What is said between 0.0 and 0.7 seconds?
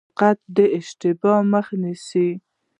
دقت د